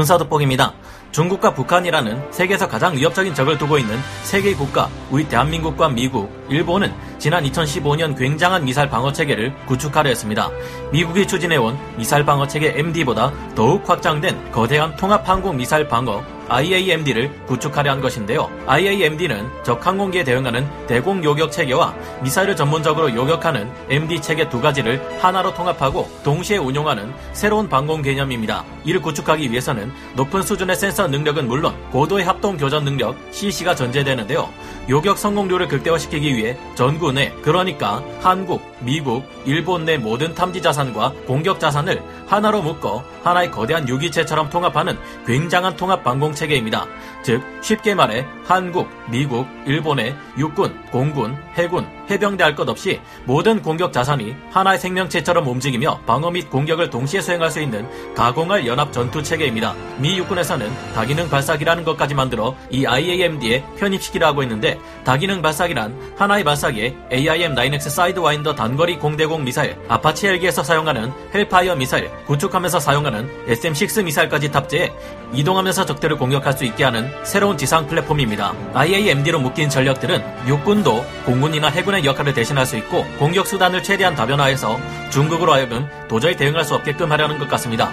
[0.00, 0.72] 군사도북입니다.
[1.12, 7.44] 중국과 북한이라는 세계에서 가장 위협적인 적을 두고 있는 세계 국가, 우리 대한민국과 미국, 일본은 지난
[7.44, 10.48] 2015년 굉장한 미사일 방어 체계를 구축하려 했습니다.
[10.92, 17.92] 미국이 추진해온 미사일 방어 체계 MD보다 더욱 확장된 거대한 통합 항공 미사일 방어 IAMD를 구축하려
[17.92, 18.50] 한 것인데요.
[18.66, 25.54] IAMD는 적 항공기에 대응하는 대공 요격 체계와 미사일을 전문적으로 요격하는 MD 체계 두 가지를 하나로
[25.54, 28.64] 통합하고 동시에 운용하는 새로운 방공 개념입니다.
[28.84, 34.48] 이를 구축하기 위해서는 높은 수준의 센서 능력은 물론 고도의 합동 교전 능력 CC가 전제되는데요.
[34.90, 41.60] 요격 성공률을 극대화시키기 위해 전구 내 그러니까 한국, 미국, 일본 내 모든 탐지 자산과 공격
[41.60, 46.86] 자산을 하나로 묶어 하나의 거대한 유기체처럼 통합하는 굉장한 통합 방공 체계입니다.
[47.22, 53.92] 즉 쉽게 말해 한국, 미국, 일본의 육군, 공군, 해군, 해병대 할 것 없이 모든 공격
[53.92, 59.74] 자산이 하나의 생명체처럼 움직이며 방어 및 공격을 동시에 수행할 수 있는 가공할 연합 전투 체계입니다.
[59.98, 66.96] 미 육군에서는 다기능 발사기라는 것까지 만들어 이 IAMD에 편입시키려 하고 있는데 다기능 발사기란 하나의 발사기에
[67.12, 74.92] AIM-9X 사이드와인더 단거리 공대공 미사일, 아파치 헬기에서 사용하는 헬파이어 미사일, 구축함에서 사용하는 SM-6 미사일까지 탑재해
[75.32, 78.54] 이동하면서 적들을 공격할 수 있게 하는 새로운 지상 플랫폼입니다.
[78.74, 84.78] IAMD로 묶인 전력들은 육군도 공군이나 해군의 역할을 대신할 수 있고 공격 수단을 최대한 다변화해서
[85.10, 87.90] 중국으로 하여금 도저히 대응할 수 없게끔 하려는 것 같습니다.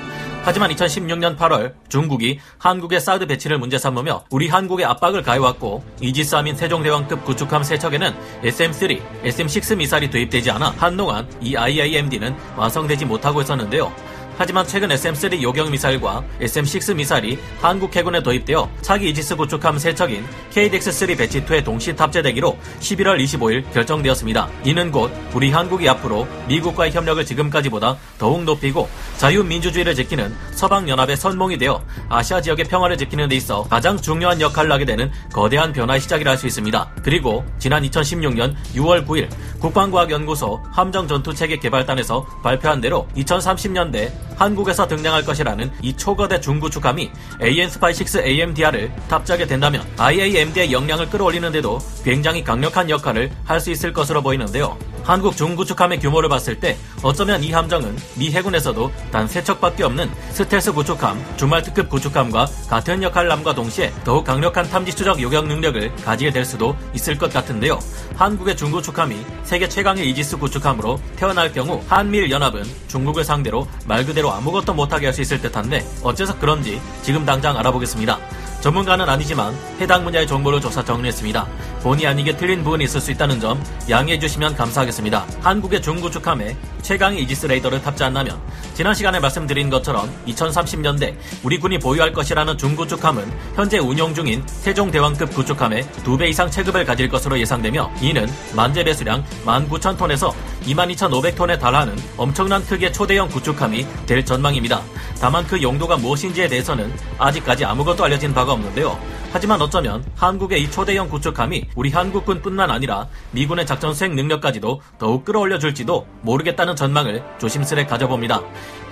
[0.47, 7.25] 하지만 2016년 8월 중국이 한국의 사드 배치를 문제 삼으며 우리 한국에 압박을 가해왔고 이지스함인 세종대왕급
[7.25, 13.91] 구축함 세 척에는 SM-3, SM-6 미사일이 도입되지 않아 한동안 이 IAMD는 완성되지 못하고 있었는데요.
[14.37, 20.25] 하지만 최근 SM-3 요격 미사일과 SM-6 미사일이 한국 해군에 도입되어 차기 이지스 구축함 세 척인
[20.53, 24.47] KDX-3 batch 2에 동시 탑재되기로 11월 25일 결정되었습니다.
[24.63, 31.83] 이는 곧 우리 한국이 앞으로 미국과의 협력을 지금까지보다 더욱 높이고 자유민주주의를 지키는 서방연합의 선봉이 되어
[32.09, 36.37] 아시아 지역의 평화를 지키는 데 있어 가장 중요한 역할을 하게 되는 거대한 변화의 시작이라 할
[36.37, 36.91] 수 있습니다.
[37.01, 39.27] 그리고 지난 2016년 6월 9일
[39.59, 47.11] 국방과학연구소 함정전투체계 개발단에서 발표한 대로 2030년대 한국에서 등장할 것이라는 이 초거대 중구축함이
[47.41, 54.77] AN-SPY-6 AMDR을 탑재하게 된다면 IAMD의 역량을 끌어올리는데도 굉장히 강력한 역할을 할 수 있을 것으로 보이는데요.
[55.07, 60.73] 한국 중구축함의 규모를 봤을 때 어쩌면 이 함정은 미 해군에서도 단 세 척밖에 없는 스텔스
[60.73, 66.43] 구축함, 주말특급 구축함과 같은 역할을 함과 동시에 더욱 강력한 탐지 추적 요격 능력을 가지게 될
[66.45, 67.79] 수도 있을 것 같은데요.
[68.15, 74.73] 한국의 중구축함이 세계 최강의 이지스 구축함으로 태어날 경우 한미일 연합은 중국을 상대로 말 그대로 아무것도
[74.73, 78.19] 못하게 할 수 있을 듯한데 어째서 그런지 지금 당장 알아보겠습니다.
[78.61, 81.47] 전문가는 아니지만 해당 분야의 정보를 조사 정리했습니다.
[81.81, 85.25] 본의 아니게 틀린 부분이 있을 수 있다는 점 양해해 주시면 감사하겠습니다.
[85.41, 88.39] 한국의 중구축함에 최강의 이지스 레이더를 탑재한다면
[88.73, 95.83] 지난 시간에 말씀드린 것처럼 2030년대 우리 군이 보유할 것이라는 중구축함은 현재 운용 중인 세종대왕급 구축함의
[96.03, 100.33] 2배 이상 체급을 가질 것으로 예상되며 이는 만재 배수량 19,000톤에서
[100.65, 104.81] 22,500톤에 달하는 엄청난 크기의 초대형 구축함이 될 전망입니다.
[105.19, 108.99] 다만 그 용도가 무엇인지에 대해서는 아직까지 아무것도 알려진 바가 없는데요.
[109.31, 115.59] 하지만 어쩌면 한국의 이 초대형 구축함이 우리 한국군뿐만 아니라 미군의 작전 수행 능력까지도 더욱 끌어올려
[115.59, 118.41] 줄지도 모르겠다는 전망을 조심스레 가져봅니다.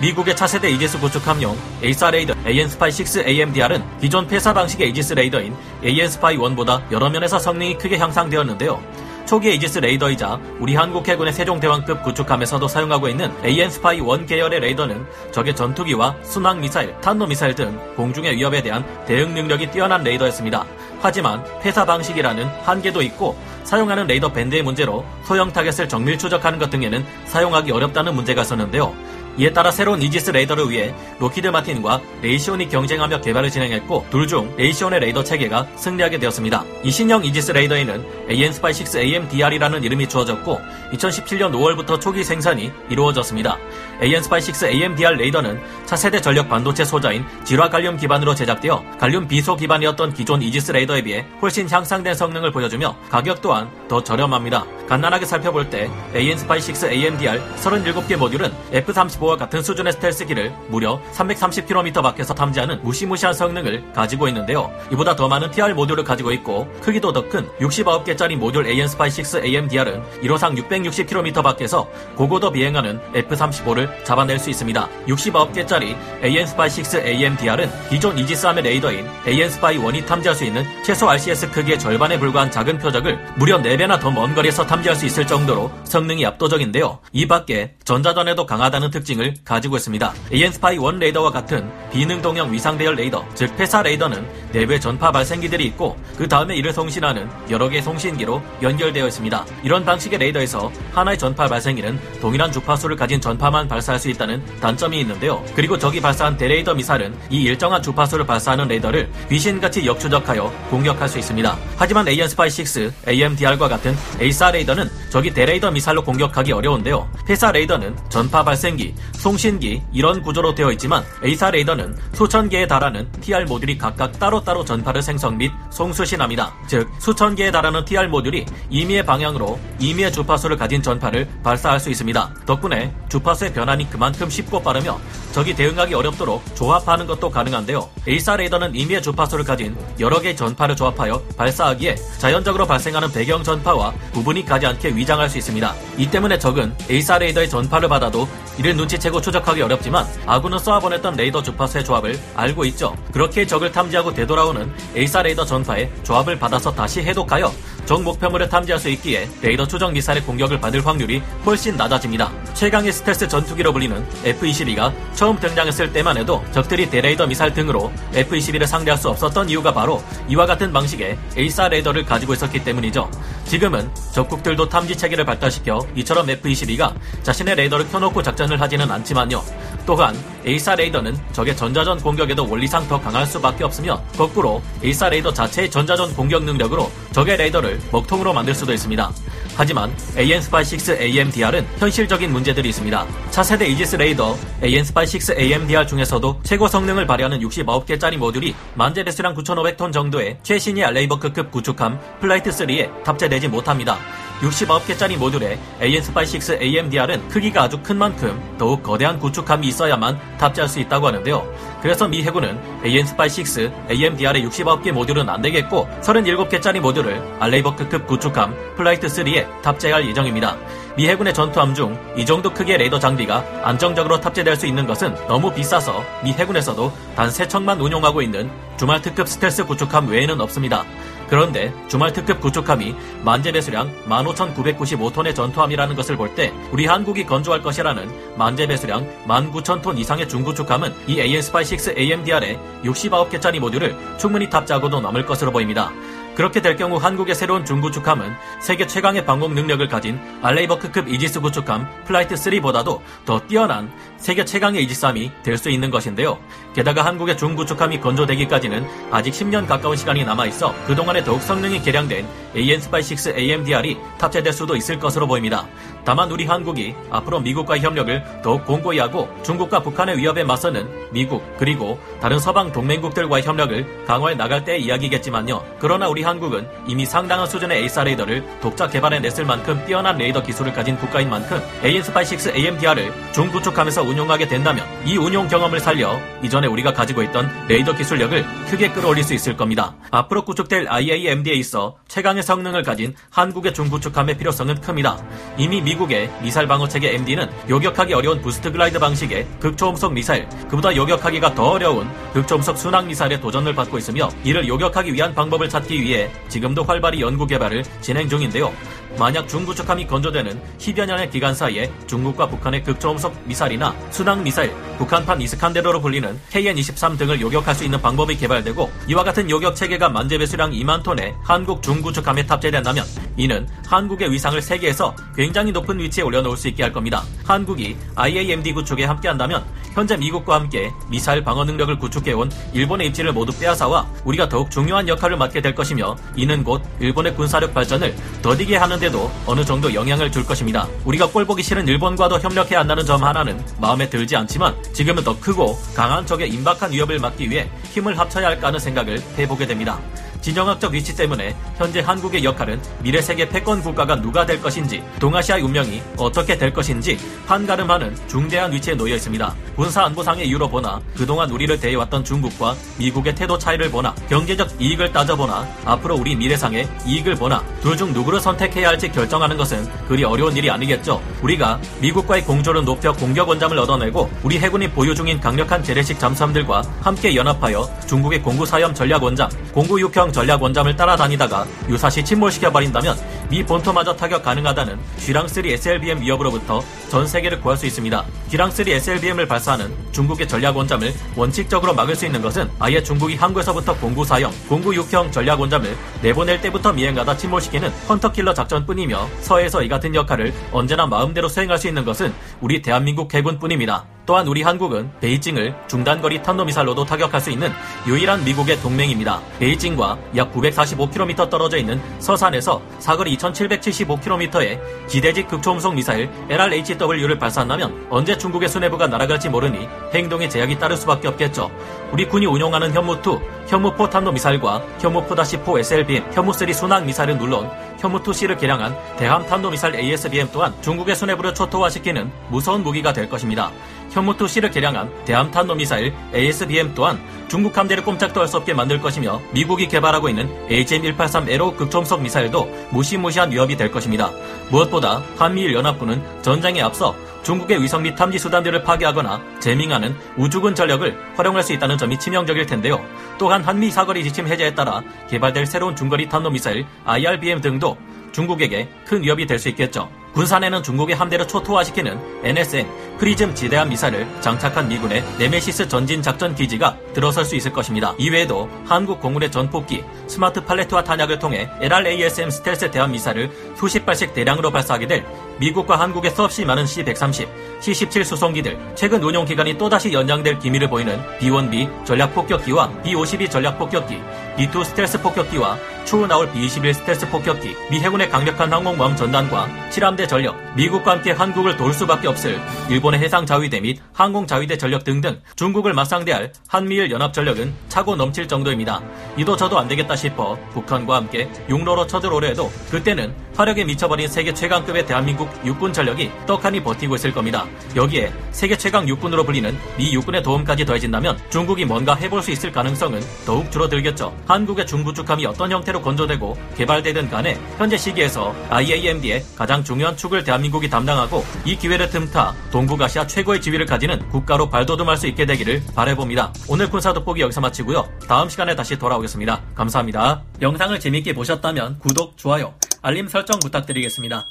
[0.00, 7.08] 미국의 차세대 이지스 구축함용 AESA 레이더 AN-SPY-6 AMDR은 기존 PESA 방식의 이지스 레이더인 AN-SPY-1보다 여러
[7.08, 9.05] 면에서 성능이 크게 향상되었는데요.
[9.26, 16.14] 초기 이지스 레이더이자 우리 한국 해군의 세종대왕급 구축함에서도 사용하고 있는 AN-SPY-1 계열의 레이더는 적의 전투기와
[16.22, 20.64] 순항 미사일, 탄도 미사일 등 공중의 위협에 대한 대응 능력이 뛰어난 레이더였습니다.
[21.00, 27.04] 하지만 PESA 방식이라는 한계도 있고 사용하는 레이더 밴드의 문제로 소형 타겟을 정밀 추적하는 것 등에는
[27.24, 28.94] 사용하기 어렵다는 문제가 있었는데요.
[29.38, 34.98] 이에 따라 새로운 이지스 레이더를 위해 록히드 마틴과 레이시온이 경쟁하며 개발을 진행했고 둘 중 레이시온의
[35.00, 36.64] 레이더 체계가 승리하게 되었습니다.
[36.82, 40.60] 이 신형 이지스 레이더에는 AN-SPY-6 AMDR이라는 이름이 주어졌고
[40.94, 43.56] 2017년 5월부터 초기 생산이 이루어졌습니다.
[44.02, 50.42] AN-SPY-6 AMDR 레이더는 차세대 전력 반도체 소자인 질화 갈륨 기반으로 제작되어 갈륨 비소 기반이었던 기존
[50.42, 54.64] 이지스 레이더에 비해 훨씬 향상된 성능을 보여주며 가격 또한 더 저렴합니다.
[54.88, 62.32] 간단하게 살펴볼 때 AN-SPY-6 AMDR 37개 모듈은 F-35 F4와 같은 수준의 스텔스기를 무려 330km 밖에서
[62.34, 64.70] 탐지하는 무시무시한 성능을 가지고 있는데요.
[64.92, 70.56] 이보다 더 많은 TR 모듈을 가지고 있고 크기도 더 큰 69개짜리 모듈 AN-SPY-6 AMDR은 1호상
[70.56, 74.88] 660km 밖에서 고고도 비행하는 F-35를 잡아낼 수 있습니다.
[75.08, 81.80] 69개짜리 AN 스파이 6 AMDR은 기존 이지스함의 레이더인 AN-SPY-1이 탐지할 수 있는 최소 RCS 크기의
[81.80, 87.00] 절반에 불과한 작은 표적을 무려 4배나 더 먼 거리에서 탐지할 수 있을 정도로 성능이 압도적인데요.
[87.12, 90.12] 이 밖에 전자전에도 강하다는 특징을 가지고 있습니다.
[90.32, 96.28] AN-SPY-1 레이더와 같은 비능동형 위상 배열 레이더, 즉 PESA 레이더는 내부에 전파 발생기들이 있고 그
[96.28, 99.46] 다음에 이를 송신하는 여러 개의 송신기로 연결되어 있습니다.
[99.62, 105.42] 이런 방식의 레이더에서 하나의 전파 발생기는 동일한 주파수를 가진 전파만 발사할 수 있다는 단점이 있는데요.
[105.54, 111.56] 그리고 적이 발사한 대레이더 미사일은 이 일정한 주파수를 발사하는 레이더를 귀신같이 역추적하여 공격할 수 있습니다.
[111.76, 117.08] 하지만 AN SPY 6, AMDR과 같은 AESA 레이더는 적이 대레이더 미사일로 공격하기 어려운데요.
[117.26, 123.44] PESA 레이더는 전파 발생기, 송신기 이런 구조로 되어 있지만 AESA 레이더는 수천 개에 달하는 TR
[123.44, 126.54] 모듈이 각각 따로따로 전파를 생성 및 송수신합니다.
[126.66, 132.34] 즉 수천 개에 달하는 TR 모듈이 임의의 방향으로 임의의 주파수를 가진 전파를 발사할 수 있습니다.
[132.46, 134.98] 덕분에 주파수의 변환이 그만큼 쉽고 빠르며
[135.32, 137.88] 적이 대응하기 어렵도록 조합하는 것도 가능한데요.
[138.06, 144.44] AESA 레이더는 임의의 주파수를 가진 여러 개의 전파를 조합하여 발사하기에 자연적으로 발생하는 배경 전파와 구분이
[144.44, 145.74] 가지 않게 위장할 수 있습니다.
[145.98, 151.84] 이 때문에 적은 AESA 레이더의 전파를 받아도 이를 눈치채고 추적하기 어렵지만 아군은 쏘아보냈던 레이더 주파수의
[151.84, 152.96] 조합을 알고 있죠.
[153.12, 157.52] 그렇게 적을 탐지하고 되돌아오는 AESA 레이더 전파의 조합을 받아서 다시 해독하여
[157.84, 162.30] 적 목표물을 탐지할 수 있기에 레이더 추적 미사일의 공격을 받을 확률이 훨씬 낮아집니다.
[162.54, 168.98] 최강의 스텔스 전투기로 불리는 F-22가 처음 등장했을 때만 해도 적들이 대레이더 미사일 등으로 F-22를 상대할
[168.98, 173.08] 수 없었던 이유가 바로 이와 같은 방식의 AESA 레이더를 가지고 있었기 때문이죠.
[173.46, 179.42] 지금은 적국들도 탐지 체계를 발달시켜 예전처럼 F-22가 자신의 레이더를 켜놓고 작전을 하지는 않지만요.
[179.86, 185.70] 또한 AESA 레이더는 적의 전자전 공격에도 원리상 더 강할 수밖에 없으며 거꾸로 AESA 레이더 자체의
[185.70, 189.12] 전자전 공격 능력으로 적의 레이더를 먹통으로 만들 수도 있습니다.
[189.56, 193.06] 하지만 AN SPY 6 AMDR은 현실적인 문제들이 있습니다.
[193.30, 199.34] 차세대 이지스 레이더 AN SPY 6 AMDR 중에서도 최고 성능을 발휘하는 69개짜리 모듈이 만재 배수량
[199.34, 203.98] 9,500톤 정도의 최신의 알레이버크급 구축함 Flight 3에 탑재되지 못합니다.
[204.40, 210.68] 69개짜리 모듈의 AN SPY 6 AMDR은 크기가 아주 큰 만큼 더욱 거대한 구축함이 있어야만 탑재할
[210.68, 211.46] 수 있다고 하는데요.
[211.82, 218.54] 그래서 미 해군은 AN SPY 6 AMDR의 69개 모듈은 안 되겠고 37개짜리 모듈을 알레이버크급 구축함
[218.76, 220.56] Flight 3에 탑재할 예정입니다.
[220.96, 225.52] 미 해군의 전투함 중 이 정도 크기의 레이더 장비가 안정적으로 탑재될 수 있는 것은 너무
[225.52, 230.84] 비싸서 미 해군에서도 단 3척만 운용하고 있는 줌왈트급 스텔스 구축함 외에는 없습니다.
[231.28, 232.94] 그런데 줌왈트급 구축함이
[233.24, 240.28] 만재 배수량 15,995톤의 전투함이라는 것을 볼 때 우리 한국이 건조할 것이라는 만재 배수량 19,000톤 이상의
[240.28, 245.90] 중구축함은 이 AN SPY 6 AMDR의 69개 짜리 모듈을 충분히 탑재하고도 넘을 것으로 보입니다.
[246.36, 248.30] 그렇게 될 경우 한국의 새로운 중구축함은
[248.60, 255.32] 세계 최강의 방공 능력을 가진 알레이버크급 이지스 구축함 Flight 3보다도 더 뛰어난 세계 최강의 이지스함이
[255.42, 256.38] 될 수 있는 것인데요.
[256.74, 262.80] 게다가 한국의 중구축함이 건조되기까지는 아직 10년 가까운 시간이 남아 있어 그동안에 더욱 성능이 개량된 AN
[262.82, 265.66] SPY 6 AMDR이 탑재될 수도 있을 것으로 보입니다.
[266.06, 271.98] 다만 우리 한국이 앞으로 미국과의 협력을 더욱 공고히 하고 중국과 북한의 위협에 맞서는 미국 그리고
[272.20, 275.64] 다른 서방 동맹국들과의 협력을 강화해 나갈 때의 이야기겠지만요.
[275.80, 280.72] 그러나 우리 한국은 이미 상당한 수준의 AESA 레이더를 독자 개발해 냈을 만큼 뛰어난 레이더 기술을
[280.72, 286.68] 가진 국가인 만큼 AN SPY 6 AMDR을 중구축함에서 운용하게 된다면 이 운용 경험을 살려 이전에
[286.68, 289.96] 우리가 가지고 있던 레이더 기술력을 크게 끌어올릴 수 있을 겁니다.
[290.12, 295.18] 앞으로 구축될 IAMD에 있어 최강의 성능을 가진 한국의 중구축함의 필요성은 큽니다.
[295.58, 301.54] 이미 미국의 미사일 방어 체계 MD는 요격하기 어려운 boost glide 방식의 극초음속 미사일, 그보다 요격하기가
[301.54, 306.84] 더 어려운 극초음속 순항 미사일에 도전을 받고 있으며 이를 요격하기 위한 방법을 찾기 위해 지금도
[306.84, 308.72] 활발히 연구 개발을 진행 중인데요.
[309.18, 316.00] 만약 중구축함이 건조되는 10여 년의 기간 사이에 중국과 북한의 극초음속 미사일이나 순항 미사일, 북한판 이스칸데로로
[316.00, 320.70] 불리는 KN-23 등을 요격할 수 있는 방법이 개발되고 이와 같은 요격 체계가 만재 배 수량
[320.70, 323.04] 2만 톤의 한국 중구축함에 탑재된다면
[323.36, 327.22] 이는 한국의 위상을 세계에서 굉장히 높은 위치에 올려놓을 수 있게 할 겁니다.
[327.44, 334.06] 한국이 IAMD 구축에 함께한다면 현재 미국과 함께 미사일 방어 능력을 구축해온 일본의 입지를 모두 빼앗아와
[334.24, 339.30] 우리가 더욱 중요한 역할을 맡게 될 것이며 이는 곧 일본의 군사력 발전을 더디게 하는 데도
[339.46, 340.88] 어느 정도 영향을 줄 것입니다.
[341.04, 345.78] 우리가 꼴 보기 싫은 일본과도 협력해야 한다는 점 하나는 마음에 들지 않지만 지금은 더 크고
[345.94, 349.98] 강한 적의 임박한 위협을 막기 위해 힘을 합쳐야 할까 하는 생각을 해보게 됩니다.
[350.40, 356.00] 진영학적 위치 때문에 현재 한국의 역할은 미래 세계 패권 국가가 누가 될 것인지 동아시아의 운명이
[356.16, 359.54] 어떻게 될 것인지 한가름하는 중대한 위치에 놓여 있습니다.
[359.76, 365.66] 군사 안보상의 이유로 보나 그동안 우리를 대해왔던 중국과 미국의 태도 차이를 보나 경제적 이익을 따져보나
[365.84, 370.70] 앞으로 우리 미래상의 이익을 보나 둘 중 누구를 선택해야 할지 결정하는 것은 그리 어려운 일이
[370.70, 371.22] 아니겠죠.
[371.42, 377.34] 우리가 미국과의 공조를 높여 공격 원잠을 얻어내고 우리 해군이 보유 중인 강력한 재래식 잠수함들과 함께
[377.34, 383.16] 연합하여 중국의 공구 사염 전략 원잠, 공구 육형 전략 원잠을 따라다니다가 유사시 침몰시켜 버린다면
[383.48, 388.24] 미 본토마저 타격 가능하다는 쥐랑3 SLBM 위협으로부터 전 세계를 구할 수 있습니다.
[388.50, 394.24] 쥐랑3 SLBM을 발사하는 중국의 전략 원잠을 원칙적으로 막을 수 있는 것은 아예 중국이 항구에서부터 공구
[394.24, 400.52] 사형, 공구 육형 전략 원잠을 내보낼 때부터 미행하다 침몰시키는 헌터킬러 작전뿐이며 서해에서 이 같은 역할을
[400.72, 404.15] 언제나 마음대로 수행할 수 있는 것은 우리 대한민국 해군뿐입니다.
[404.26, 407.70] 또한 우리 한국은 베이징을 중단거리 탄도미사일로도 타격할 수 있는
[408.08, 409.40] 유일한 미국의 동맹입니다.
[409.60, 418.68] 베이징과 약 945km 떨어져 있는 서산에서 사거리 2775km의 기대직 극초음속 미사일 LRHW를 발사한다면 언제 중국의
[418.68, 421.70] 수뇌부가 날아갈지 모르니 행동에 제약이 따를 수밖에 없겠죠.
[422.12, 429.44] 우리 군이 운용하는 현무2, 현무4 탄도미사일과 현무4-4 SLBM, 현무3 순항 미사일은 물론 현무2C를 개량한 대함
[429.46, 433.70] 탄도미사일 ASBM 또한 중국의 수뇌부를 초토화시키는 무서운 무기가 될 것입니다.
[434.12, 439.88] 현무2C를 개량한 대함 탄도미사일 ASBM 또한 중국 함대를 꼼짝도 할 수 없게 만들 것이며 미국이
[439.88, 444.30] 개발하고 있는 AGM-183 에로 극초음속 미사일도 무시무시한 위협이 될 것입니다.
[444.70, 447.16] 무엇보다 한미일 연합군은 전장에 앞서
[447.46, 453.00] 중국의 위성 및 탐지 수단들을 파괴하거나 jamming하는 우주군 전력을 활용할 수 있다는 점이 치명적일 텐데요.
[453.38, 455.00] 또한 한미 사거리 지침 해제에 따라
[455.30, 457.96] 개발될 새로운 중거리 탄도미사일 IRBM 등도
[458.32, 460.10] 중국에게 큰 위협이 될 수 있겠죠.
[460.36, 467.46] 군산에는 중국의 함대를 초토화시키는 NSM PrSM 지대함 미사일을 장착한 미군의 네메시스 전진 작전 기지가 들어설
[467.46, 468.14] 수 있을 것입니다.
[468.18, 474.70] 이외에도 한국 공군의 전폭기, 스마트 팔레트와 탄약을 통해 LRASM 스텔스 대함 미사일을 수십 발씩 대량으로
[474.70, 475.24] 발사하게 될
[475.58, 477.48] 미국과 한국의 수없이 많은 C-130,
[477.80, 484.20] C-17 수송기들, 최근 운용 기간이 또다시 연장될 기미를 보이는 B-1B 전략 폭격기와 B-52 전략 폭격기,
[484.58, 490.56] B-2 스텔스 폭격기와 추후 나올 B-21 스텔스 폭격기, 미 해군의 강력한 항공모함 전단과 7함대 전력,
[490.76, 495.94] 미국과 함께 한국을 도울 수밖에 없을 일본의 해상 자위대 및 항공 자위대 전력 등등 중국을
[495.94, 499.02] 맞상대할 한미일 연합 전력은 차고 넘칠 정도입니다.
[499.36, 505.06] 이도 저도 안 되겠다 싶어 북한과 함께 육로로 쳐들어오려 해도 그때는 화력에 미쳐버린 세계 최강급의
[505.06, 507.64] 대한민국 육군 전력이 떡하니 버티고 있을 겁니다.
[507.94, 513.22] 여기에 세계 최강 육군으로 불리는 미 육군의 도움까지 더해진다면 중국이 뭔가 해볼 수 있을 가능성은
[513.46, 514.36] 더욱 줄어들겠죠.
[514.46, 521.42] 한국의 중부축함이 어떤 형태로 건조되고 개발되든 간에 현재 시기에서 IAMD의 가장 중요한 축을 대한민국이 담당하고
[521.64, 526.52] 이 기회를 틈타 동북아시아 최고의 지위를 가지는 국가로 발돋움할 수 있게 되기를 바라봅니다.
[526.68, 528.06] 오늘 군사 돋보기 여기서 마치고요.
[528.28, 529.62] 다음 시간에 다시 돌아오겠습니다.
[529.74, 530.42] 감사합니다.
[530.60, 532.74] 영상을 재밌게 보셨다면 구독, 좋아요,
[533.06, 534.48] 알림 설정 부탁드리겠습니다.